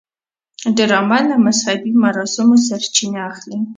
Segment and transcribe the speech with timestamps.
[0.75, 3.59] ډرامه له مذهبي مراسمو سرچینه اخلي